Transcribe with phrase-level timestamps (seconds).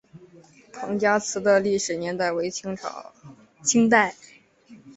[0.73, 2.75] 彭家祠的历史年代为清
[3.87, 4.15] 代。